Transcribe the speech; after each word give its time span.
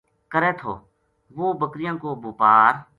کرے 0.31 0.51
تھو 0.59 0.73
وہ 1.37 1.47
بکریاں 1.61 1.95
کو 2.01 2.09
بوپار 2.21 2.73